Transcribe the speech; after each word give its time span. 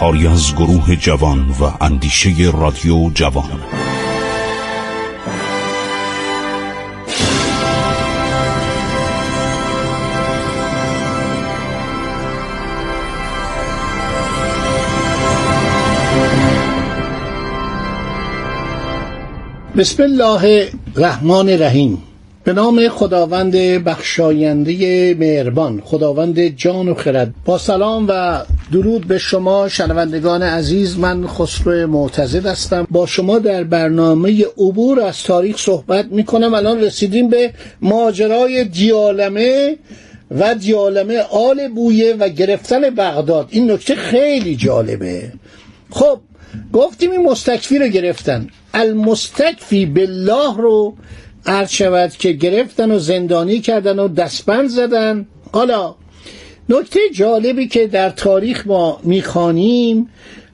کاری 0.00 0.26
از 0.26 0.54
گروه 0.54 0.96
جوان 0.96 1.50
و 1.50 1.84
اندیشه 1.84 2.52
رادیو 2.54 3.10
جوان. 3.14 3.60
بسم 19.76 20.02
الله 20.02 20.70
الرحمن 20.96 21.48
الرحیم. 21.48 22.09
به 22.44 22.52
نام 22.52 22.88
خداوند 22.88 23.52
بخشاینده 23.56 25.14
مهربان 25.14 25.82
خداوند 25.84 26.40
جان 26.40 26.88
و 26.88 26.94
خرد. 26.94 27.34
با 27.44 27.58
سلام 27.58 28.06
و 28.08 28.42
درود 28.72 29.06
به 29.06 29.18
شما 29.18 29.68
شنوندگان 29.68 30.42
عزیز 30.42 30.98
من 30.98 31.26
خسرو 31.26 31.86
معتزد 31.86 32.46
هستم. 32.46 32.86
با 32.90 33.06
شما 33.06 33.38
در 33.38 33.64
برنامه 33.64 34.44
عبور 34.58 35.00
از 35.00 35.22
تاریخ 35.22 35.56
صحبت 35.56 36.06
می 36.06 36.24
کنم 36.24 36.54
الان 36.54 36.80
رسیدیم 36.80 37.28
به 37.28 37.52
ماجرای 37.82 38.64
دیالمه 38.64 39.76
و 40.30 40.54
دیالمه 40.54 41.18
آل 41.18 41.68
بویه 41.68 42.14
و 42.14 42.28
گرفتن 42.28 42.80
بغداد. 42.80 43.48
این 43.50 43.70
نکته 43.70 43.94
خیلی 43.94 44.56
جالبه. 44.56 45.32
خب 45.90 46.20
گفتیم 46.72 47.10
این 47.10 47.22
مستکفی 47.22 47.78
رو 47.78 47.86
گرفتن. 47.86 48.46
المستکفی 48.74 49.86
بالله 49.86 50.56
رو 50.56 50.94
عرض 51.46 51.70
شود 51.70 52.10
که 52.10 52.32
گرفتن 52.32 52.90
و 52.90 52.98
زندانی 52.98 53.60
کردن 53.60 53.98
و 53.98 54.08
دستبند 54.08 54.68
زدن. 54.68 55.26
حالا 55.52 55.94
نکته 56.68 57.00
جالبی 57.14 57.68
که 57.68 57.86
در 57.86 58.10
تاریخ 58.10 58.66
ما 58.66 59.00
می‌خوانیم 59.02 60.08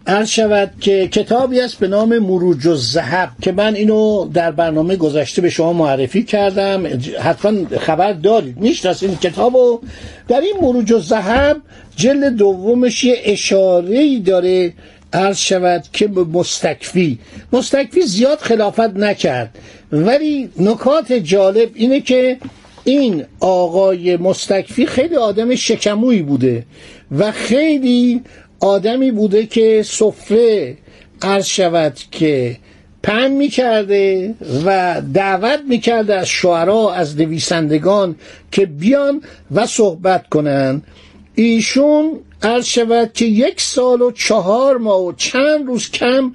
عرض 0.06 0.28
شود 0.28 0.70
که 0.80 1.08
کتابی 1.08 1.60
است 1.60 1.78
به 1.78 1.88
نام 1.88 2.18
مروج 2.18 2.68
الذهب 2.68 3.30
که 3.42 3.52
من 3.52 3.74
اینو 3.74 4.28
در 4.34 4.50
برنامه 4.50 4.96
گذشته 4.96 5.42
به 5.42 5.50
شما 5.50 5.72
معرفی 5.72 6.24
کردم. 6.24 6.86
حتما 7.20 7.78
خبر 7.78 8.12
دارید. 8.12 8.56
می‌شناسید 8.56 9.20
کتابو. 9.20 9.80
در 10.28 10.40
این 10.40 10.54
مروج 10.62 10.92
الذهب 10.92 11.56
جلد 11.96 12.36
دومش 12.36 13.04
یه 13.04 13.16
اشاره 13.24 14.18
داره 14.18 14.72
عرض 15.12 15.38
شود 15.38 15.84
که 15.92 16.08
مستکفی. 16.08 17.18
مستکفی 17.52 18.02
زیاد 18.02 18.38
خلافت 18.38 18.96
نکرد. 18.96 19.58
ولی 19.92 20.50
نکات 20.60 21.12
جالب 21.12 21.70
اینه 21.74 22.00
که 22.00 22.36
این 22.84 23.24
آقای 23.40 24.16
مستکفی 24.16 24.86
خیلی 24.86 25.16
آدم 25.16 25.54
شکمویی 25.54 26.22
بوده 26.22 26.66
و 27.18 27.32
خیلی 27.32 28.20
آدمی 28.60 29.10
بوده 29.10 29.46
که 29.46 29.82
سفره 29.86 30.76
عرض 31.22 31.46
شود 31.46 31.94
که 32.10 32.56
پن 33.02 33.30
می‌کرده 33.30 34.34
و 34.66 35.02
دعوت 35.14 35.60
می‌کرده 35.68 36.14
از 36.14 36.28
شعرا 36.28 36.92
از 36.92 37.16
نویسندگان 37.16 38.16
که 38.52 38.66
بیان 38.66 39.22
و 39.50 39.66
صحبت 39.66 40.28
کنن. 40.28 40.82
ایشون 41.34 42.20
عرض 42.42 42.64
شود 42.64 43.12
که 43.12 43.24
یک 43.24 43.60
سال 43.60 44.02
و 44.02 44.10
چهار 44.10 44.78
ماه 44.78 45.02
و 45.02 45.12
چند 45.12 45.66
روز 45.66 45.90
کم 45.90 46.32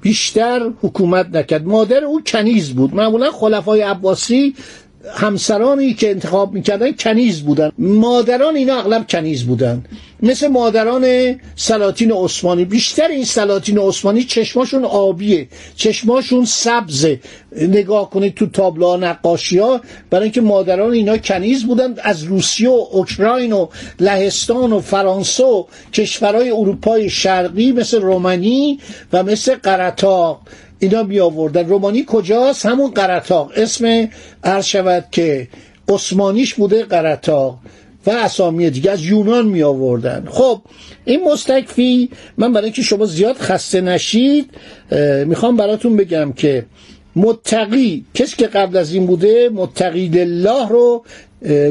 بیشتر 0.00 0.70
حکومت 0.82 1.26
نکرد. 1.26 1.66
مادر 1.66 2.04
او 2.04 2.22
کنیز 2.26 2.70
بود. 2.70 2.94
معمولا 2.94 3.30
خلفای 3.30 3.80
عباسی 3.80 4.54
همسرانی 5.12 5.94
که 5.94 6.10
انتخاب 6.10 6.52
می‌کردن 6.52 6.92
کنیز 6.92 7.42
بودن. 7.42 7.72
مادران 7.78 8.56
اینا 8.56 8.78
اغلب 8.78 9.06
کنیز 9.08 9.44
بودن. 9.44 9.84
مثل 10.22 10.48
مادران 10.48 11.36
سلاطین 11.56 12.12
عثمانی. 12.12 12.64
بیشتر 12.64 13.08
این 13.08 13.24
سلاطین 13.24 13.78
عثمانی 13.78 14.24
چشماشون 14.24 14.84
آبیه. 14.84 15.48
چشماشون 15.76 16.44
سبزه. 16.44 17.20
نگاه 17.56 18.10
کنید 18.10 18.34
تو 18.34 18.46
تابلوها 18.46 18.96
نقاشی 18.96 19.58
ها 19.58 19.80
برای 20.10 20.22
اینکه 20.22 20.40
مادران 20.40 20.92
اینا 20.92 21.16
کنیز 21.18 21.64
بودن. 21.64 21.94
از 22.02 22.22
روسیه 22.22 22.68
و 22.68 22.86
اوکراین 22.92 23.52
و 23.52 23.66
لهستان 24.00 24.72
و 24.72 24.80
فرانسه 24.80 25.44
و 25.44 25.64
کشورهای 25.92 26.50
اروپای 26.50 27.10
شرقی 27.10 27.72
مثل 27.72 28.00
رومانی 28.00 28.78
و 29.12 29.22
مثل 29.22 29.54
قرطاق. 29.54 30.40
اینا 30.78 31.02
می 31.02 31.20
آوردن 31.20 31.68
رومانی 31.68 32.04
کجاست؟ 32.06 32.66
همون 32.66 32.90
قرطاق. 32.90 33.52
اسم 33.56 34.08
عرض 34.44 34.64
شود 34.64 35.04
که 35.12 35.48
عثمانیش 35.88 36.54
بوده 36.54 36.82
قرطاق 36.84 37.58
و 38.06 38.10
اسامی 38.10 38.70
دیگه 38.70 38.90
از 38.90 39.04
یونان 39.04 39.46
می 39.46 39.62
آوردن 39.62 40.24
خب 40.30 40.60
این 41.04 41.24
مستکفی 41.32 42.10
من 42.36 42.52
برای 42.52 42.64
اینکه 42.64 42.82
شما 42.82 43.04
زیاد 43.04 43.36
خسته 43.36 43.80
نشید 43.80 44.50
می‌خوام 45.26 45.56
براتون 45.56 45.96
بگم 45.96 46.32
که 46.32 46.66
متقی 47.16 48.04
کسی 48.14 48.36
که 48.36 48.46
قبل 48.46 48.76
از 48.76 48.94
این 48.94 49.06
بوده 49.06 49.48
متقی 49.54 50.08
لله 50.08 50.68
رو 50.68 51.04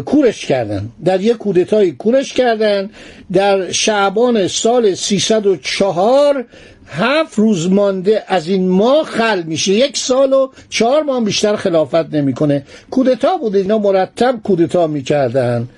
کورش 0.05 0.45
کردن. 0.45 0.89
در 1.05 1.21
یک 1.21 1.37
کودتایی 1.37 1.91
کورش 1.91 2.33
کردن. 2.33 2.89
در 3.33 3.71
شعبان 3.71 4.47
سال 4.47 4.95
304 4.95 6.45
هفت 6.87 7.39
روز 7.39 7.71
مانده 7.71 8.23
از 8.27 8.47
این 8.47 8.69
ماه 8.69 9.03
خل 9.03 9.43
میشه. 9.43 9.73
یک 9.73 9.97
سال 9.97 10.33
و 10.33 10.49
چهار 10.69 11.03
ماه 11.03 11.23
بیشتر 11.23 11.55
خلافت 11.55 12.13
نمی‌کنه. 12.13 12.65
کودتا 12.91 13.37
بوده 13.37 13.57
اینا 13.57 13.77
مرتب 13.77 14.39
کودتا 14.43 14.87
می‌کردن. 14.87 15.69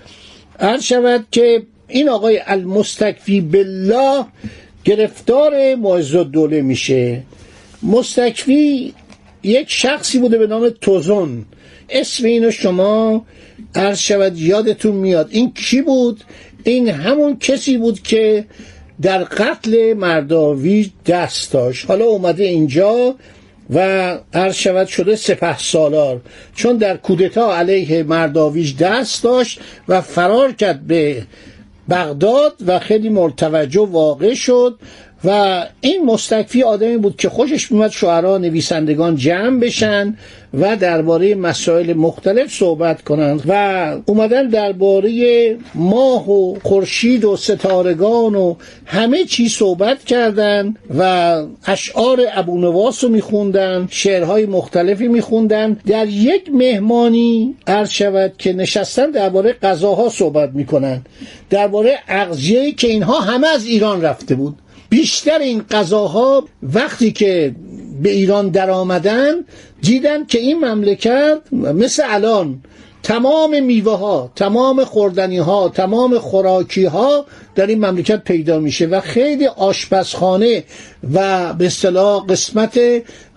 عرض 0.59 0.83
شود 0.83 1.25
که 1.31 1.63
این 1.87 2.09
آقای 2.09 2.41
المستکفی 2.45 3.41
بالله 3.41 4.25
گرفتار 4.83 5.75
معز 5.75 6.15
دوله 6.15 6.61
میشه. 6.61 7.23
مستکفی 7.83 8.93
یک 9.43 9.65
شخصی 9.69 10.19
بوده 10.19 10.37
به 10.37 10.47
نام 10.47 10.69
توزون. 10.69 11.45
اسم 11.89 12.25
اینو 12.25 12.51
شما 12.51 13.25
عرض 13.75 13.99
شود 13.99 14.37
یادتون 14.37 14.95
میاد. 14.95 15.27
این 15.31 15.53
کی 15.53 15.81
بود؟ 15.81 16.23
این 16.63 16.89
همون 16.89 17.37
کسی 17.39 17.77
بود 17.77 18.01
که 18.01 18.45
در 19.01 19.23
قتل 19.23 19.93
مرداوی 19.93 20.91
دست 21.05 21.53
داشت. 21.53 21.85
حالا 21.87 22.05
اومده 22.05 22.43
اینجا 22.43 23.15
و 23.69 23.79
عرض 24.33 24.55
شود 24.55 24.87
شده 24.87 25.15
سپه 25.15 25.57
سالار. 25.57 26.21
چون 26.55 26.77
در 26.77 26.97
کودتا 26.97 27.55
علیه 27.55 28.03
مرداویش 28.03 28.75
دست 28.75 29.23
داشت 29.23 29.59
و 29.87 30.01
فرار 30.01 30.51
کرد 30.51 30.87
به 30.87 31.23
بغداد 31.89 32.53
و 32.67 32.79
خیلی 32.79 33.09
مرتوجه 33.09 33.81
واقع 33.81 34.33
شد 34.33 34.79
و 35.23 35.63
این 35.81 36.05
مستکفی 36.05 36.63
آدمی 36.63 36.97
بود 36.97 37.15
که 37.17 37.29
خوشش 37.29 37.71
میومد 37.71 37.91
شعرا 37.91 38.37
نویسندگان 38.37 39.15
جمع 39.15 39.59
بشن 39.59 40.17
و 40.59 40.75
درباره 40.75 41.35
مسائل 41.35 41.93
مختلف 41.93 42.53
صحبت 42.53 43.01
کنند 43.01 43.43
و 43.47 43.95
اومدن 44.05 44.47
درباره 44.47 45.57
ماه 45.75 46.31
و 46.31 46.59
خورشید 46.63 47.25
و 47.25 47.37
ستارگان 47.37 48.35
و 48.35 48.55
همه 48.85 49.23
چی 49.23 49.49
صحبت 49.49 50.03
کردن 50.03 50.75
و 50.97 51.41
اشعار 51.65 52.19
ابونواس 52.33 53.03
رو 53.03 53.09
میخوندن 53.09 53.87
شعرهای 53.91 54.45
مختلفی 54.45 55.07
میخوندن. 55.07 55.79
در 55.87 56.07
یک 56.07 56.49
مهمانی 56.53 57.55
عرض 57.67 57.89
شود 57.89 58.33
که 58.37 58.53
نشستن 58.53 59.11
درباره 59.11 59.53
غذاها 59.53 60.09
صحبت 60.09 60.49
می‌کنن 60.53 61.01
درباره 61.49 61.99
اغذیه‌ای 62.07 62.71
که 62.71 62.87
اینها 62.87 63.19
همه 63.19 63.47
از 63.47 63.65
ایران 63.65 64.01
رفته 64.01 64.35
بود. 64.35 64.55
بیشتر 64.89 65.39
این 65.39 65.61
غذاها 65.71 66.45
وقتی 66.63 67.11
که 67.11 67.55
به 68.01 68.09
ایران 68.09 68.49
در 68.49 68.69
آمدن 68.69 69.33
دیدن 69.81 70.25
که 70.25 70.39
این 70.39 70.65
مملکت 70.65 71.37
مثل 71.51 72.03
الان 72.05 72.61
تمام 73.05 73.63
میوه 73.63 73.97
ها 73.97 74.31
تمام 74.35 74.83
خوردنی 74.83 75.37
ها 75.37 75.69
تمام 75.69 76.19
خوراکی 76.19 76.85
ها 76.85 77.25
در 77.55 77.67
این 77.67 77.85
مملکت 77.85 78.23
پیدا 78.23 78.59
میشه 78.59 78.85
و 78.85 79.01
خیلی 79.01 79.47
آشپزخانه 79.47 80.63
و 81.13 81.53
به 81.53 81.65
اصطلاح 81.65 82.25
قسمت 82.25 82.79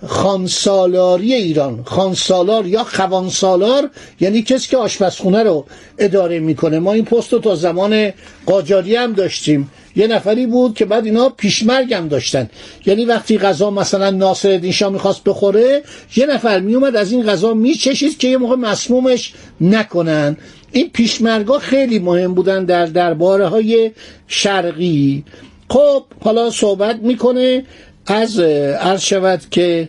خانسالاری 0.07 1.35
ایران 1.35 1.83
خانسالار 1.85 2.67
یا 2.67 2.85
خوانسالار 2.85 3.91
یعنی 4.21 4.43
کسی 4.43 4.69
که 4.69 4.77
آشپزخونه 4.77 5.43
رو 5.43 5.65
اداره 5.99 6.41
می‌کنه. 6.41 6.79
ما 6.79 6.93
این 6.93 7.05
پست 7.05 7.33
رو 7.33 7.39
تا 7.39 7.55
زمان 7.55 8.13
قاجاری 8.47 8.97
هم 8.97 9.13
داشتیم. 9.13 9.71
یه 9.99 10.07
نفری 10.07 10.47
بود 10.47 10.75
که 10.75 10.85
بعد 10.85 11.05
اینا 11.05 11.29
پیشمرگ 11.29 11.95
هم 11.95 12.09
داشتن. 12.09 12.51
یعنی 12.87 13.05
وقتی 13.05 13.39
غذا 13.39 13.71
مثلا 13.71 14.11
ناصر 14.11 14.51
الدین 14.51 14.73
شاه 14.73 14.93
می‌خواست 14.93 15.25
بخوره 15.25 15.83
یه 16.17 16.27
نفر 16.27 16.61
میومد 16.61 16.97
از 16.97 17.13
این 17.13 17.27
غذا 17.27 17.55
میچشید 17.55 18.19
که 18.19 18.29
یه 18.29 18.37
موقع 18.37 18.57
مسمومش 18.57 19.33
نکنن. 19.61 20.37
این 20.73 20.91
پیشمرگا 20.91 21.59
خیلی 21.59 21.99
مهم 21.99 22.35
بودن 22.35 22.65
در 22.65 22.87
درباره 22.87 23.47
های 23.47 23.91
شرقی. 24.29 25.25
خب 25.71 26.05
حالا 26.21 26.51
صحبت 26.51 26.97
می‌کنه 26.97 27.65
از 28.07 28.41
عرض 28.81 29.03
شود 29.03 29.41
که 29.51 29.89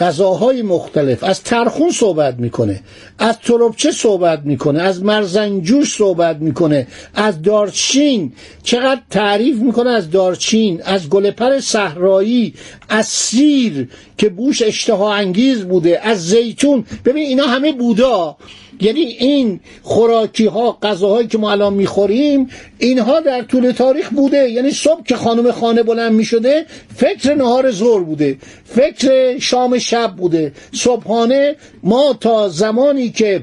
غذاهای 0.00 0.62
مختلف. 0.62 1.24
از 1.24 1.42
ترخون 1.42 1.90
صحبت 1.90 2.34
می‌کنه 2.38 2.80
از 3.18 3.38
تربچه 3.38 3.90
صحبت 3.90 4.40
می‌کنه 4.44 4.82
از 4.82 5.02
مرزنجوش 5.02 5.96
صحبت 5.96 6.36
می‌کنه 6.36 6.86
از 7.14 7.42
دارچین. 7.42 8.32
چقدر 8.62 9.00
تعریف 9.10 9.56
می‌کنه 9.56 9.90
از 9.90 10.10
دارچین 10.10 10.82
از 10.84 11.08
گلپر 11.08 11.60
صحرایی 11.60 12.54
از 12.88 13.06
سیر 13.06 13.88
که 14.18 14.28
بوش 14.28 14.62
اشتها 14.62 15.14
انگیز 15.14 15.64
بوده 15.64 16.00
از 16.02 16.26
زیتون. 16.26 16.84
ببین 17.04 17.26
اینا 17.26 17.46
همه 17.46 17.72
بودا. 17.72 18.36
یعنی 18.80 19.00
این 19.00 19.60
خوراکی 19.82 20.46
ها 20.46 20.78
غذاهایی 20.82 21.26
که 21.28 21.38
ما 21.38 21.52
الان 21.52 21.74
می‌خوریم 21.74 22.48
اینها 22.78 23.20
در 23.20 23.42
طول 23.42 23.70
تاریخ 23.70 24.10
بوده. 24.10 24.50
یعنی 24.50 24.70
صبح 24.70 25.02
که 25.02 25.16
خانم 25.16 25.52
خانه 25.52 25.82
بلند 25.82 26.12
می‌شده 26.12 26.66
فکر 26.96 27.34
نهار 27.34 27.70
زور 27.70 28.04
بوده. 28.04 28.36
فکر 28.64 29.38
شام 29.38 29.78
شب 29.78 30.14
بوده. 30.16 30.52
صبحانه 30.72 31.56
ما 31.82 32.16
تا 32.20 32.48
زمانی 32.48 33.10
که 33.10 33.42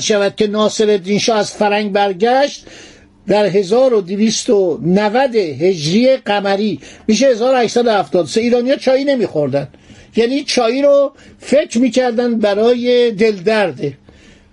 شود 0.00 0.36
که 0.36 0.46
ناصر 0.46 0.90
الدین 0.90 1.18
شاه 1.18 1.38
از 1.38 1.52
فرنگ 1.52 1.92
برگشت 1.92 2.66
در 3.26 3.46
1290 3.46 5.34
هجری 5.36 6.16
قمری 6.16 6.80
میشه 7.08 7.26
1873 7.26 8.40
ایرانیا 8.40 8.76
چایی 8.76 9.04
نمیخوردن. 9.04 9.68
یعنی 10.16 10.44
چایی 10.44 10.82
رو 10.82 11.12
فکر 11.38 11.78
می‌کردن 11.78 12.38
برای 12.38 13.10
دلدرده 13.10 13.92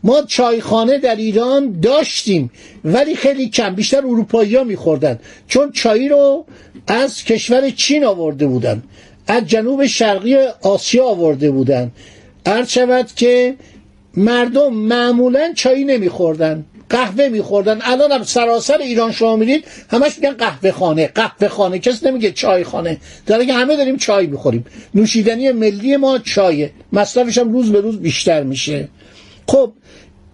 ما 0.03 0.21
چایخانه 0.27 0.97
در 0.97 1.15
ایران 1.15 1.79
داشتیم 1.79 2.51
ولی 2.85 3.15
خیلی 3.15 3.49
کم 3.49 3.75
بیشتر 3.75 3.97
اروپایی 3.97 4.55
ها 4.55 4.63
میخوردن. 4.63 5.19
چون 5.47 5.71
چای 5.71 6.09
رو 6.09 6.45
از 6.87 7.23
کشور 7.23 7.69
چین 7.69 8.05
آورده 8.05 8.47
بودن 8.47 8.83
از 9.27 9.47
جنوب 9.47 9.85
شرقی 9.85 10.35
آسیا 10.61 11.05
آورده 11.05 11.51
بودن. 11.51 11.91
عرض 12.45 12.69
شود 12.69 13.07
که 13.15 13.55
مردم 14.17 14.73
معمولا 14.73 15.53
چای 15.55 15.83
نمیخوردن 15.83 16.65
قهوه 16.89 17.27
میخوردن. 17.27 17.79
الان 17.81 18.11
هم 18.11 18.23
سراسر 18.23 18.77
ایران 18.77 19.11
شما 19.11 19.35
میرید 19.35 19.65
همش 19.89 20.17
میگن 20.17 20.31
قهوه 20.31 20.71
خانه 20.71 21.07
قهوه 21.07 21.47
خانه 21.47 21.79
کس 21.79 22.03
نمیگه 22.03 22.31
چای 22.31 22.63
خانه 22.63 22.97
در 23.25 23.45
که 23.45 23.53
همه 23.53 23.75
داریم 23.75 23.97
چای 23.97 24.27
می‌خوریم. 24.27 24.65
نوشیدنی 24.95 25.51
ملی 25.51 25.97
ما 25.97 26.19
چایه. 26.19 26.71
مصرفش 26.93 27.37
هم 27.37 27.53
روز 27.53 27.71
به 27.71 27.81
روز 27.81 27.99
بیشتر 27.99 28.43
میشه. 28.43 28.87
خب 29.47 29.73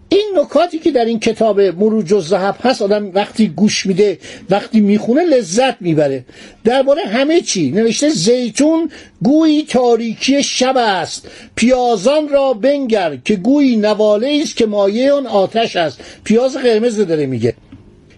این 0.10 0.32
نکاتی 0.36 0.80
که 0.80 0.92
در 0.92 1.06
این 1.06 1.20
کتاب 1.20 1.62
مروج 1.62 2.12
و 2.12 2.20
زهب 2.20 2.56
هست 2.64 2.82
آدم 2.82 3.12
وقتی 3.14 3.48
گوش 3.48 3.86
میده 3.86 4.20
وقتی 4.50 4.80
می‌خونه 4.80 5.24
لذت 5.24 5.82
می‌بره. 5.82 6.26
درباره 6.64 7.02
همه 7.02 7.42
چی. 7.42 7.72
نوشته 7.72 8.10
زیتون 8.10 8.92
گویی 9.24 9.64
تاریکی 9.64 10.44
شب 10.44 10.78
است. 10.78 11.28
پیازان 11.56 12.30
را 12.30 12.54
بنگر 12.54 13.18
که 13.26 13.36
گویی 13.36 13.76
نواله 13.78 14.40
است 14.44 14.56
که 14.56 14.66
مایه 14.66 15.12
اون 15.12 15.28
آتش 15.28 15.76
است. 15.76 16.00
پیاز 16.24 16.58
قرمز 16.58 16.98
داره 16.98 17.26
میگه. 17.26 17.54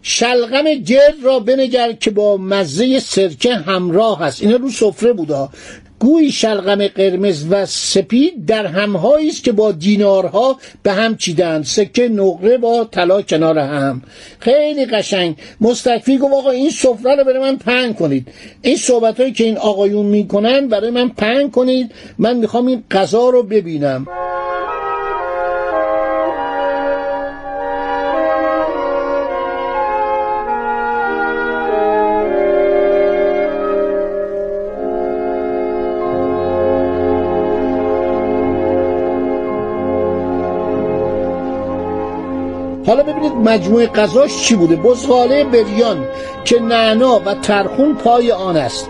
شلغم 0.02 0.74
گرد 0.74 1.16
را 1.24 1.40
بنگر 1.40 1.92
که 1.92 2.12
با 2.12 2.38
مزه 2.38 3.00
سرکه 3.00 3.56
همراه 3.56 4.22
است. 4.22 4.42
اینا 4.42 4.56
رو 4.56 4.70
سفره 4.70 5.14
بودا 5.14 5.50
گویی 6.00 6.32
شلغم 6.32 6.88
قرمز 6.88 7.46
و 7.50 7.66
سپید 7.66 8.46
در 8.46 8.66
همهایی 8.66 9.30
است 9.30 9.44
که 9.44 9.52
با 9.52 9.72
دینارها 9.72 10.58
به 10.84 10.92
هم 10.92 11.18
چیدند. 11.18 11.64
سکه 11.64 12.10
نقره 12.10 12.58
با 12.58 12.84
طلا 12.92 13.22
کنار 13.22 13.60
هم. 13.60 14.02
خیلی 14.40 14.86
قشنگ. 14.86 15.36
مستکفی 15.62 16.18
گفت 16.18 16.34
آقا 16.34 16.50
این 16.50 16.70
سفره 16.70 17.16
رو 17.16 17.24
برای 17.24 17.40
من 17.40 17.58
پهن 17.58 17.94
کنید. 17.94 18.28
این 18.62 18.78
صحبت 18.78 19.20
هایی 19.20 19.32
که 19.34 19.44
این 19.44 19.58
آقایون 19.58 20.06
می‌کنن 20.06 20.68
برای 20.68 20.92
من 20.92 21.10
پهن 21.10 21.50
کنید. 21.50 21.92
من 22.18 22.38
می‌خوام 22.38 22.68
این 22.68 22.84
غذا 22.92 23.30
رو 23.30 23.44
ببینم. 23.44 24.08
مجموعه 43.50 43.88
غذاش 43.88 44.44
چی 44.44 44.56
بوده؟ 44.56 44.76
بزغاله 44.76 45.44
بریان 45.44 46.08
که 46.46 46.60
نعنا 46.60 47.22
و 47.26 47.34
ترخون 47.34 47.96
پای 47.96 48.32
آن 48.32 48.58
است. 48.58 48.90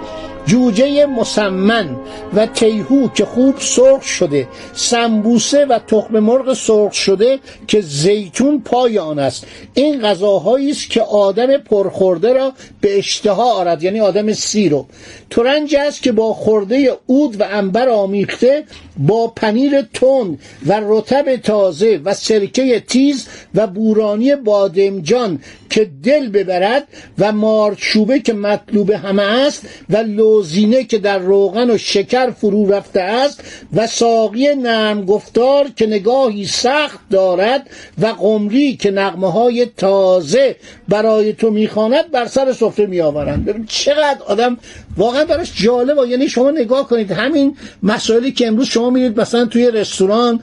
جوجه 0.50 1.06
مسمن 1.06 1.96
و 2.34 2.46
تیهو 2.46 3.07
که 3.07 3.25
خوب 3.25 3.56
سرخ 3.60 4.04
شده 4.04 4.48
سمبوسه 4.74 5.66
و 5.66 5.80
تخم 5.80 6.19
مرغ 6.19 6.54
سرخ 6.54 6.94
شده 6.94 7.40
که 7.68 7.81
زیتون 7.81 8.62
پای 8.62 9.00
آن 9.00 9.19
است. 9.19 9.46
این 9.74 10.01
غذاهایی 10.01 10.72
است 10.72 10.90
که 10.90 11.01
آدم 11.01 11.57
پرخورده 11.57 12.34
را 12.34 12.54
به 12.81 12.98
اشتها 12.98 13.54
آرد 13.54 13.84
یعنی 13.84 14.00
آدم 14.00 14.34
سی 14.34 14.69
رو 14.69 14.86
ترنج 15.30 15.75
است 15.75 16.01
که 16.01 16.12
با 16.12 16.34
خورده 16.34 16.98
اود 17.06 17.42
و 17.42 17.46
انبر 17.51 17.90
آمیخته 17.90 18.63
با 18.98 19.28
پنیر 19.28 19.81
تند 19.81 20.40
و 20.66 20.81
رطب 20.84 21.36
تازه 21.36 22.01
و 22.06 22.13
سرکه 22.13 22.80
تیز 22.80 23.28
و 23.56 23.68
بورانی 23.68 24.36
بادمجان 24.36 25.40
که 25.69 25.92
دل 26.04 26.30
ببرد 26.30 26.88
و 27.19 27.31
مارچوبه 27.31 28.19
که 28.19 28.33
مطلوب 28.33 28.92
همه 28.92 29.24
است 29.24 29.62
و 29.89 29.98
لوزینه 29.98 30.83
که 30.83 30.98
در 30.98 31.19
روغن 31.19 31.69
و 31.69 31.77
شکر 31.77 32.31
فرو 32.31 32.71
رفته 32.71 33.01
است 33.01 33.44
و 33.74 33.88
ساقی 33.88 34.56
نرم 34.56 35.06
گفتار 35.06 35.68
که 35.75 35.88
نگاهی 35.88 36.45
سخت 36.45 37.00
دارد 37.10 37.69
و 38.01 38.06
قمری 38.06 38.75
که 38.75 38.92
نغمه 38.92 39.31
های 39.31 39.66
تازه 39.66 40.56
برای 40.88 41.33
تو 41.33 41.51
می‌خواند 41.51 42.12
بر 42.12 42.25
سر 42.25 42.54
سفره 42.54 42.86
میآورند. 42.86 43.45
ببین 43.45 43.65
چقدر 43.65 44.24
آدم 44.27 44.57
واقعا 44.98 45.25
براش 45.25 45.63
جالبه. 45.63 46.08
یعنی 46.08 46.29
شما 46.29 46.51
نگاه 46.51 46.88
کنید 46.88 47.12
همین 47.12 47.58
مسائلی 47.84 48.32
که 48.32 48.48
امروز 48.48 48.67
شما 48.67 48.89
میرید 48.89 49.20
مثلا 49.20 49.46
توی 49.46 49.72
رستوران 49.72 50.39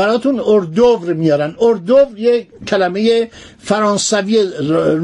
براتون 0.00 0.40
اردوور 0.44 1.12
میارن. 1.12 1.54
اردوور 1.60 2.06
یه 2.16 2.46
کلمه 2.66 3.28
فرانسوی 3.58 4.44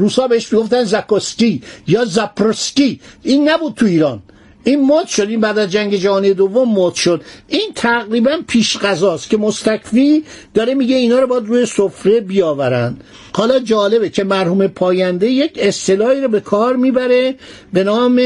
روسا 0.01 0.27
بهش 0.27 0.53
می‌گفتن 0.53 0.83
زکوسکی 0.83 1.61
یا 1.87 2.05
زپروسکی 2.05 2.99
این 3.23 3.49
نبود 3.49 3.73
تو 3.73 3.85
ایران. 3.85 4.21
این 4.63 4.85
مد 4.85 5.07
شد. 5.07 5.27
این 5.29 5.41
بعد 5.41 5.57
از 5.57 5.71
جنگ 5.71 5.95
جهانی 5.95 6.33
دوم 6.33 6.79
مد 6.79 6.93
شد. 6.93 7.21
این 7.47 7.71
تقریبا 7.75 8.31
پیش 8.47 8.77
غذاست 8.77 9.29
که 9.29 9.37
مستکفی 9.37 10.23
داره 10.53 10.73
میگه 10.73 10.95
اینا 10.95 11.19
رو 11.19 11.27
باید 11.27 11.45
روی 11.45 11.65
سفره 11.65 12.19
بیاورن. 12.19 12.97
حالا 13.33 13.59
جالبه 13.59 14.09
که 14.09 14.23
مرحوم 14.23 14.67
پاینده 14.67 15.27
یک 15.27 15.59
اصطلاحی 15.61 16.21
رو 16.21 16.27
به 16.27 16.39
کار 16.39 16.75
می‌بره 16.75 17.35
به 17.73 17.83
نام 17.83 18.21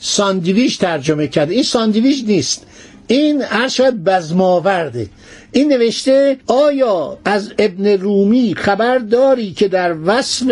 ساندویچ 0.00 0.78
ترجمه 0.78 1.28
کرده. 1.28 1.54
این 1.54 1.62
ساندویچ 1.62 2.24
نیست. 2.26 2.66
این 3.06 3.42
هر 3.42 3.68
شاید 3.68 4.04
بزماورده. 4.04 5.06
این 5.54 5.72
نوشته 5.72 6.36
آیا 6.46 7.18
از 7.24 7.52
ابن 7.58 7.86
رومی 7.86 8.54
خبر 8.54 8.98
داری 8.98 9.52
که 9.52 9.68
در 9.68 9.96
وصف 10.04 10.46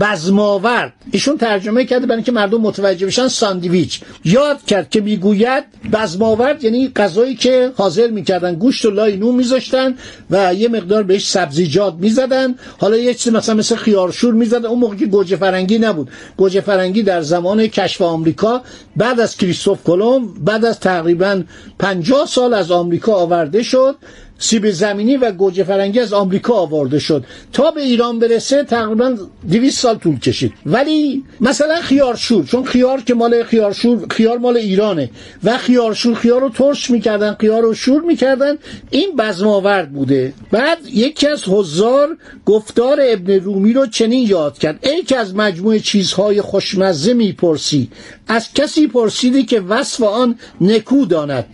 بزماورد 0.00 0.92
ایشون 1.12 1.38
ترجمه 1.38 1.84
کرده 1.84 2.06
برای 2.06 2.16
اینکه 2.16 2.32
مردم 2.32 2.60
متوجه 2.60 3.06
بشن 3.06 3.28
ساندویچ. 3.28 4.00
یاد 4.24 4.64
کرد 4.64 4.90
که 4.90 5.00
می‌گوید 5.00 5.64
بزماورد 5.92 6.64
یعنی 6.64 6.92
غذایی 6.96 7.34
که 7.34 7.72
حاضر 7.76 8.10
می‌کردن 8.10 8.54
گوشت 8.54 8.84
و 8.84 8.90
لای 8.90 9.16
نون 9.16 9.34
میذاشتن 9.34 9.94
و 10.30 10.54
یه 10.54 10.68
مقدار 10.68 11.02
بهش 11.02 11.28
سبزیجات 11.28 11.94
می‌زدن. 11.94 12.54
حالا 12.78 12.96
یه 12.96 13.14
چیز 13.14 13.32
مثلا 13.32 13.54
مثل 13.54 13.76
خیارشور 13.76 14.34
می‌زدن. 14.34 14.66
اون 14.66 14.78
موقع 14.78 14.96
که 14.96 15.06
گوجه 15.06 15.36
فرنگی 15.36 15.78
نبود. 15.78 16.10
گوجه 16.36 16.60
فرنگی 16.60 17.02
در 17.02 17.20
زمان 17.20 17.66
کشف 17.66 18.02
آمریکا 18.02 18.62
بعد 18.96 19.20
از 19.20 19.36
کریستوف 19.36 19.84
کلمب 19.84 20.28
بعد 20.44 20.64
از 20.64 20.80
تقریبا 20.80 21.42
50 21.78 22.26
سال 22.26 22.54
از 22.54 22.70
آمریکا 22.70 23.12
آورده 23.12 23.62
شد. 23.62 23.96
سیب 24.38 24.70
زمینی 24.70 25.16
و 25.16 25.32
گوجه 25.32 25.64
فرنگی 25.64 26.00
از 26.00 26.12
آمریکا 26.12 26.54
آورده 26.54 26.98
شد. 26.98 27.24
تا 27.52 27.70
به 27.70 27.80
ایران 27.80 28.18
برسه 28.18 28.64
تقریبا 28.64 29.16
200 29.50 29.78
سال 29.80 29.98
طول 29.98 30.18
کشید. 30.18 30.52
ولی 30.66 31.24
مثلا 31.40 31.80
خیارشور 31.80 32.44
چون 32.44 32.64
خیار 32.64 33.00
که 33.00 33.14
مال 33.14 33.42
خیارشور 33.42 34.06
خیار 34.10 34.38
مال 34.38 34.56
ایرانه. 34.56 35.10
و 35.44 35.58
خیارشور 35.58 36.14
خیار 36.14 36.40
رو 36.40 36.48
ترش 36.48 36.90
می‌کردن 36.90 37.36
خیار 37.40 37.62
رو 37.62 37.74
شور 37.74 38.02
می‌کردن. 38.02 38.58
این 38.90 39.16
بزماورد 39.16 39.92
بوده. 39.92 40.32
بعد 40.50 40.78
یکی 40.92 41.26
از 41.26 41.44
حضار 41.48 42.16
گفتار 42.46 42.98
ابن 43.02 43.32
رومی 43.32 43.72
رو 43.72 43.86
چنین 43.86 44.28
یاد 44.28 44.58
کرد. 44.58 44.78
ای 44.82 45.02
که 45.02 45.16
از 45.16 45.34
مجموع 45.34 45.78
چیزهای 45.78 46.40
خوشمزه 46.40 47.14
می‌پرسی. 47.14 47.88
از 48.28 48.52
کسی 48.54 48.86
پرسیدی 48.86 49.44
که 49.44 49.60
وصف 49.60 50.02
آن 50.02 50.38
نکو 50.60 51.04
داند. 51.04 51.46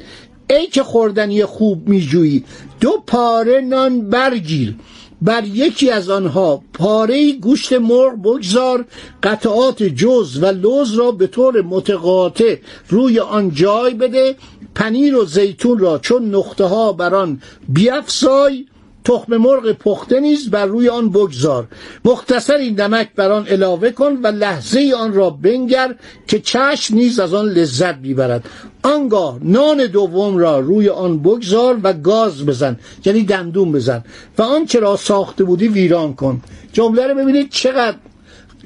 ای 0.51 0.67
که 0.67 0.83
خوردنی 0.83 1.45
خوب 1.45 1.89
میجویی 1.89 2.45
دو 2.81 3.03
پاره 3.07 3.61
نان 3.61 4.11
برگیر. 4.11 4.75
بر 5.23 5.45
یکی 5.45 5.91
از 5.91 6.11
آنها 6.11 6.63
پاره 6.73 7.33
گوشت 7.33 7.73
مرغ 7.73 8.23
بگذار 8.23 8.85
قطعات 9.23 9.83
جز 9.83 10.43
و 10.43 10.47
لوز 10.47 10.95
را 10.95 11.11
به 11.13 11.27
طور 11.27 11.63
متقاطع 11.63 12.57
روی 12.89 13.19
آن 13.21 13.51
جای 13.51 13.95
بده. 13.95 14.37
پنیر 14.75 15.17
و 15.17 15.25
زیتون 15.25 15.79
را 15.79 15.99
چون 15.99 16.35
نقطه 16.35 16.65
ها 16.65 16.93
بر 16.93 17.15
آن 17.15 17.43
بیفسای 17.69 18.67
تخم 19.05 19.37
مرغ 19.37 19.73
پخته 19.73 20.21
نیز 20.21 20.51
بر 20.51 20.67
روی 20.67 20.89
آن 20.89 21.11
بگذار. 21.11 21.67
مختصری 22.05 22.71
نمک 22.71 23.09
بر 23.17 23.31
آن 23.31 23.47
علاوه 23.47 23.91
کن 23.91 24.19
و 24.23 24.27
لحظه 24.27 24.93
آن 24.99 25.13
را 25.15 25.31
بنگر 25.31 25.95
که 26.27 26.41
چشم 26.41 26.95
نیز 26.95 27.21
از 27.21 27.35
آن 27.35 27.47
لذت 27.47 27.97
می‌برد. 27.97 28.49
آنگاه 28.83 29.39
نان 29.43 29.87
دوم 29.87 30.37
را 30.39 30.59
روی 30.59 30.89
آن 30.89 31.19
بگذار 31.19 31.81
و 31.83 31.93
گاز 31.93 32.47
بزن 32.47 32.77
یعنی 33.05 33.23
دندون 33.23 33.73
بزن 33.73 34.05
و 34.39 34.43
آنچه 34.43 34.81
را 34.81 34.97
ساخته 34.97 35.45
بودی 35.45 35.69
ویران 35.69 36.15
کن. 36.15 36.43
جمله 36.73 37.07
رو 37.07 37.15
ببینید 37.15 37.51
چقدر 37.51 37.97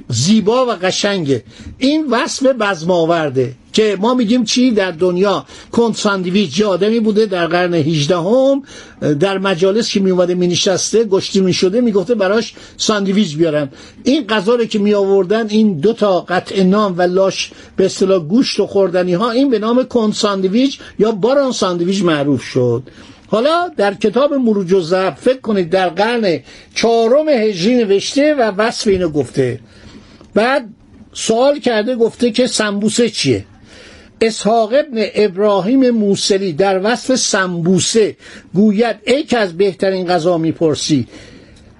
زیبا 0.08 0.66
و 0.66 0.70
قشنگه. 0.70 1.44
این 1.78 2.06
وصف 2.10 2.46
بزماورده 2.46 3.54
که 3.72 3.96
ما 4.00 4.14
میگیم 4.14 4.44
چی 4.44 4.70
در 4.70 4.90
دنیا؟ 4.90 5.44
کند 5.72 5.94
ساندویچ 5.94 6.62
آدمی 6.62 7.00
بوده 7.00 7.26
در 7.26 7.46
قرن 7.46 7.74
18 7.74 8.16
هم 8.16 8.62
در 9.20 9.38
مجالس 9.38 9.90
که 9.90 10.00
میومده 10.00 10.34
مینشسته 10.34 11.04
گشتی 11.04 11.40
می‌شده 11.40 11.80
می‌گفته 11.80 12.14
براش 12.14 12.54
ساندویچ 12.76 13.36
بیارن 13.36 13.68
این 14.04 14.26
غذا 14.26 14.54
رو 14.54 14.64
که 14.64 14.78
می 14.78 14.94
آوردن 14.94 15.48
این 15.48 15.78
دو 15.78 15.92
تا 15.92 16.20
قطع 16.20 16.62
نام 16.62 16.98
و 16.98 17.02
لاش 17.02 17.50
به 17.76 17.84
اصطلاح 17.84 18.18
گوشت 18.18 18.60
و 18.60 18.66
خوردنی 18.66 19.14
ها 19.14 19.30
این 19.30 19.50
به 19.50 19.58
نام 19.58 19.84
کند 19.84 20.12
ساندویچ 20.12 20.78
یا 20.98 21.12
باران 21.12 21.52
ساندویچ 21.52 22.02
معروف 22.02 22.42
شد. 22.42 22.82
حالا 23.26 23.68
در 23.76 23.94
کتاب 23.94 24.34
مروج 24.34 24.72
و 24.90 25.10
فکر 25.10 25.40
کنید 25.40 25.70
در 25.70 25.88
قرن 25.88 26.40
چهارم 26.74 27.28
هجری 27.28 27.74
نوشته 27.74 28.34
و 28.34 28.40
وصف 28.40 28.86
اینو 28.86 29.08
گفته. 29.08 29.60
بعد 30.34 30.68
سوال 31.12 31.58
کرده 31.58 31.96
گفته 31.96 32.30
که 32.30 32.46
سمبوسه 32.46 33.10
چیه؟ 33.10 33.44
اسحاق 34.20 34.72
ابن 34.72 35.06
ابراهیم 35.14 35.90
موسلی 35.90 36.52
در 36.52 36.80
وصف 36.84 37.14
سمبوسه 37.14 38.16
گوید 38.54 38.96
ای 39.06 39.22
که 39.22 39.38
از 39.38 39.56
بهترین 39.56 40.06
غذا 40.06 40.38
می‌پرسی 40.38 41.06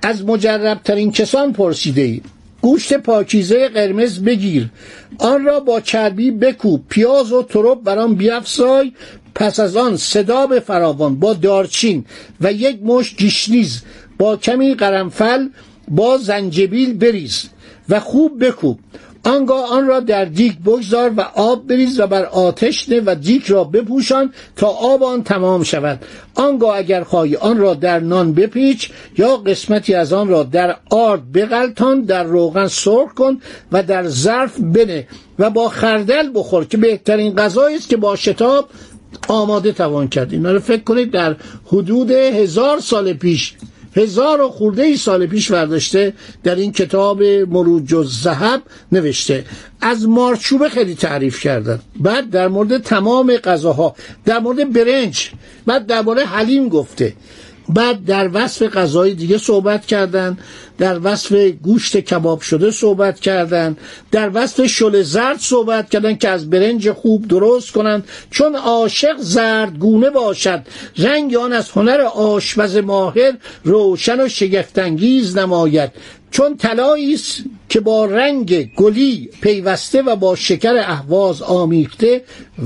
از 0.02 0.24
مجربترین 0.24 1.12
کسان 1.12 1.52
پرسیده 1.52 2.02
ای 2.02 2.20
گوشت 2.60 2.94
پاکیزه 2.94 3.68
قرمز 3.68 4.20
بگیر 4.20 4.68
آن 5.18 5.44
را 5.44 5.60
با 5.60 5.80
چربی 5.80 6.30
بکوب 6.30 6.84
پیاز 6.88 7.32
و 7.32 7.42
ترب 7.42 7.82
بر 7.82 7.98
آن 7.98 8.14
بیافزای 8.14 8.92
پس 9.34 9.60
از 9.60 9.76
آن 9.76 9.96
صدا 9.96 10.60
فراوان 10.60 11.20
با 11.20 11.34
دارچین 11.34 12.04
و 12.40 12.52
یک 12.52 12.78
مش 12.82 13.16
گیشنیز 13.16 13.82
با 14.18 14.36
کمی 14.36 14.74
قرنفل 14.74 15.48
با 15.88 16.18
زنجبیل 16.18 16.94
بریز. 16.94 17.48
و 17.88 18.00
خوب 18.00 18.44
بکوب 18.44 18.78
آنگاه 19.24 19.70
آن 19.72 19.86
را 19.86 20.00
در 20.00 20.24
دیگ 20.24 20.52
بگذار 20.66 21.12
و 21.16 21.20
آب 21.20 21.66
بریز 21.66 22.00
و 22.00 22.06
بر 22.06 22.24
آتش 22.24 22.88
نه 22.88 23.02
و 23.06 23.14
دیگ 23.14 23.42
را 23.48 23.64
بپوشان 23.64 24.32
تا 24.56 24.66
آب 24.66 25.02
آن 25.02 25.22
تمام 25.22 25.62
شود. 25.62 26.04
آنگاه 26.34 26.76
اگر 26.76 27.02
خواهی 27.02 27.36
آن 27.36 27.58
را 27.58 27.74
در 27.74 28.00
نان 28.00 28.32
بپیچ 28.32 28.90
یا 29.18 29.36
قسمتی 29.36 29.94
از 29.94 30.12
آن 30.12 30.28
را 30.28 30.42
در 30.42 30.76
آرد 30.90 31.32
بغلتان 31.32 32.02
در 32.02 32.24
روغن 32.24 32.66
سرخ 32.66 33.14
کن 33.14 33.40
و 33.72 33.82
در 33.82 34.08
ظرف 34.08 34.60
بنه 34.60 35.06
و 35.38 35.50
با 35.50 35.68
خردل 35.68 36.30
بخور 36.34 36.64
که 36.64 36.76
بهترین 36.76 37.34
غذایی 37.34 37.76
است 37.76 37.88
که 37.88 37.96
با 37.96 38.16
شتاب 38.16 38.68
آماده 39.28 39.72
توان 39.72 40.08
کرد. 40.08 40.32
اینا 40.32 40.52
رو 40.52 40.58
فکر 40.58 40.82
کنید 40.82 41.10
در 41.10 41.36
حدود 41.66 42.10
هزار 42.10 42.80
سال 42.80 43.12
پیش 43.12 43.54
هزار 43.96 44.40
و 44.40 44.48
خورده 44.48 44.82
ای 44.82 44.96
سال 44.96 45.26
پیش 45.26 45.50
برداشته 45.52 46.12
در 46.42 46.54
این 46.54 46.72
کتاب 46.72 47.22
مروج 47.22 47.92
و 47.92 48.04
زهب 48.04 48.62
نوشته. 48.92 49.44
از 49.80 50.08
مارچوبه 50.08 50.68
خیلی 50.68 50.94
تعریف 50.94 51.40
کردن. 51.40 51.78
بعد 52.00 52.30
در 52.30 52.48
مورد 52.48 52.78
تمام 52.78 53.36
غذاها 53.36 53.94
در 54.24 54.38
مورد 54.38 54.72
برنج 54.72 55.30
بعد 55.66 55.86
درباره 55.86 56.24
حلیم 56.24 56.68
گفته. 56.68 57.12
بعد 57.68 58.04
در 58.04 58.30
وصف 58.32 58.62
غذای 58.62 59.14
دیگه 59.14 59.38
صحبت 59.38 59.86
کردن 59.86 60.38
در 60.78 61.00
وصف 61.02 61.32
گوشت 61.62 61.96
کباب 61.96 62.40
شده 62.40 62.70
صحبت 62.70 63.20
کردن 63.20 63.76
در 64.10 64.30
وصف 64.34 64.66
شل 64.66 65.02
زرد 65.02 65.38
صحبت 65.38 65.90
کردن 65.90 66.16
که 66.16 66.28
از 66.28 66.50
برنج 66.50 66.90
خوب 66.90 67.28
درست 67.28 67.72
کنند 67.72 68.08
چون 68.30 68.54
عاشق 68.56 69.16
زردگونه 69.18 70.10
باشد 70.10 70.62
رنگ 70.98 71.36
آن 71.36 71.52
از 71.52 71.70
هنر 71.70 72.00
آشپز 72.00 72.76
ماهر 72.76 73.32
روشن 73.64 74.20
و 74.20 74.28
شگفتانگیز 74.28 75.38
نماید. 75.38 75.90
چون 76.30 76.56
طلایی 76.56 77.18
که 77.74 77.80
با 77.80 78.04
رنگ 78.04 78.74
گلی 78.74 79.28
پیوسته 79.40 80.02
و 80.02 80.16
با 80.16 80.36
شکر 80.36 80.76
اهواز 80.76 81.42
آمیخته 81.42 82.22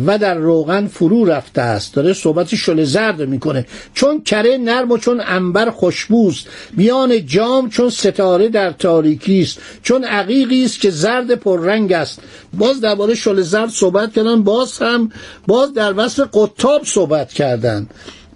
و 0.07 0.19
در 0.19 0.35
روغن 0.35 0.87
فرو 0.87 1.25
رفته 1.25 1.63
است. 1.63 1.95
داره 1.95 2.13
صحبت 2.13 2.55
شل 2.55 2.85
زرد 2.85 3.21
می‌کنه. 3.21 3.67
چون 3.95 4.23
کره 4.23 4.59
نرم 4.59 4.91
و 4.91 4.99
چون 4.99 5.23
انبر 5.27 5.71
خوشبوست. 5.71 6.47
میان 6.77 7.27
جام 7.27 7.69
چون 7.71 7.91
ستاره 7.91 8.49
در 8.49 8.71
تاریکی 8.71 9.41
است. 9.41 9.59
چون 9.83 10.05
عقیقی 10.05 10.65
است 10.65 10.81
که 10.81 10.91
زرد 10.91 11.35
پررنگ 11.35 11.93
است. 11.93 12.21
باز 12.59 12.81
درباره 12.81 13.15
شل 13.15 13.41
زرد 13.41 13.71
صحبت 13.71 14.13
کردن. 14.13 14.43
باز 14.43 14.79
هم 14.79 15.13
باز 15.47 15.75
در 15.75 15.95
وصف 15.97 16.29
قطاب 16.33 16.85
صحبت 16.85 17.33
کردن. 17.33 17.89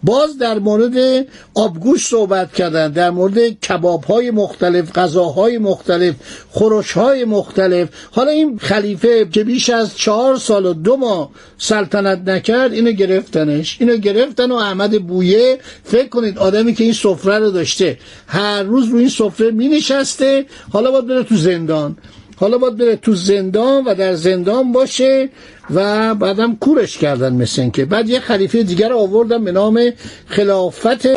باز 0.03 0.39
در 0.39 0.59
مورد 0.59 1.27
آبگوش 1.55 2.07
صحبت 2.07 2.55
کردن 2.55 2.91
در 2.93 3.11
مورد 3.11 3.39
کباب 3.61 4.05
های 4.05 4.31
مختلف 4.31 4.93
غذاهای 4.93 5.59
مختلف 5.59 6.15
خورش 6.51 6.93
های 6.93 7.25
مختلف. 7.25 7.89
حالا 8.11 8.31
این 8.31 8.59
خلیفه 8.59 9.29
که 9.33 9.45
بیش 9.45 9.71
از 9.71 9.97
چهار 9.97 10.37
سال 10.37 10.67
و 10.67 10.75
دو 10.75 10.97
ماه 10.97 11.31
سلطنت 11.59 12.29
نکرد 12.29 12.73
اینو 12.73 12.93
گرفتنش. 12.93 13.77
اینو 13.81 13.97
گرفتن 13.97 14.51
و 14.51 14.55
احمد 14.55 15.07
بویه 15.07 15.59
فکر 15.85 16.09
کنید 16.09 16.39
آدمی 16.39 16.75
که 16.75 16.85
این 16.85 16.93
سفره 16.93 17.39
رو 17.39 17.51
داشته 17.51 17.99
هر 18.27 18.63
روز 18.63 18.89
رو 18.89 18.99
این 18.99 19.09
سفره 19.09 19.51
می 19.51 19.69
نشسته 19.69 20.47
حالا 20.73 20.91
باید 20.91 21.07
بره 21.07 21.23
تو 21.23 21.37
زندان. 21.37 21.97
حالا 22.43 22.59
باید 22.59 22.77
بره 22.77 22.97
تو 22.97 23.15
زندان 23.15 23.85
و 23.85 23.95
در 23.95 24.15
زندان 24.15 24.73
باشه 24.73 25.29
و 25.71 26.15
بعدم 26.15 26.57
کورش 26.57 26.99
کردن 26.99 27.33
مثل 27.33 27.71
که. 27.71 27.85
بعد 27.85 28.09
یه 28.09 28.21
خلیفه 28.21 28.63
دیگر 28.63 28.93
آوردن 28.93 29.45
به 29.45 29.53
نام 29.53 29.91
خلافت 30.27 31.09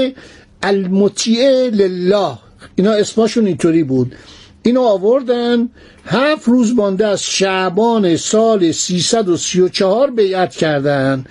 المطیع 0.64 1.70
لله. 1.70 2.38
اینا 2.76 2.92
اسمشون 2.92 3.46
اینطوری 3.48 3.84
بود. 3.84 4.16
اینو 4.64 4.82
آوردن 4.82 5.70
هفت 6.06 6.48
روز 6.48 6.76
مانده 6.76 7.08
از 7.08 7.24
شعبان 7.24 8.18
سال 8.18 8.72
334 8.72 10.12
بیعت 10.12 10.56
کردن. 10.56 11.26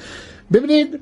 ببینید 0.53 1.01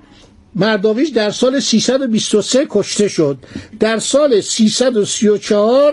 مرداویش 0.54 1.08
در 1.08 1.30
سال 1.30 1.60
323 1.60 2.66
کشته 2.70 3.08
شد. 3.08 3.38
در 3.80 3.98
سال 3.98 4.40
334 4.40 5.92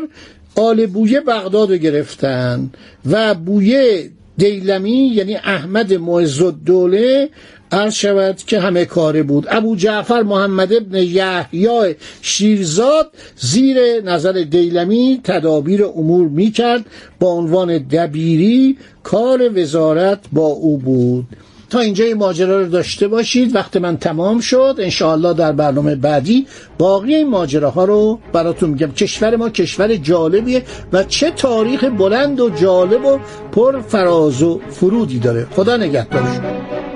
آل 0.55 0.85
بویه 0.85 1.21
بغداد 1.21 1.71
رو 1.71 1.77
گرفتن 1.77 2.69
و 3.11 3.35
بویه 3.35 4.09
دیلمی 4.37 5.11
یعنی 5.15 5.35
احمد 5.35 5.93
معز 5.93 6.41
الدوله 6.41 7.29
عرض 7.71 7.93
شود 7.93 8.37
که 8.37 8.59
همه 8.59 8.85
کاره 8.85 9.23
بود. 9.23 9.45
ابو 9.49 9.75
جعفر 9.75 10.21
محمد 10.21 10.73
ابن 10.73 10.97
یحیی 10.97 11.95
شیرزاد 12.21 13.11
زیر 13.37 14.01
نظر 14.01 14.31
دیلمی 14.31 15.21
تدابیر 15.23 15.85
امور 15.85 16.27
می‌کرد 16.27 16.85
با 17.19 17.27
عنوان 17.27 17.77
دبیری 17.77 18.77
کار 19.03 19.59
وزارت 19.59 20.19
با 20.33 20.45
او 20.45 20.77
بود. 20.77 21.25
تا 21.69 21.79
اینجا 21.79 22.05
این 22.05 22.17
ماجرا 22.17 22.59
رو 22.59 22.67
داشته 22.67 23.07
باشید. 23.07 23.55
وقت 23.55 23.77
من 23.77 23.97
تمام 23.97 24.39
شد. 24.39 24.75
انشاءالله 24.79 25.33
در 25.33 25.51
برنامه 25.51 25.95
بعدی 25.95 26.47
باقی 26.77 27.15
این 27.15 27.29
ماجراها 27.29 27.85
رو 27.85 28.19
براتون 28.33 28.69
میگم. 28.69 28.91
کشور 28.91 29.35
ما 29.35 29.49
کشور 29.49 29.95
جالبیه 29.95 30.63
و 30.93 31.03
چه 31.03 31.31
تاریخ 31.31 31.83
بلند 31.83 32.39
و 32.39 32.49
جالب 32.49 33.05
و 33.05 33.19
پر 33.51 33.81
فراز 33.81 34.43
و 34.43 34.61
فرودی 34.69 35.19
داره. 35.19 35.47
خدا 35.55 35.77
نگهدارشون 35.77 36.88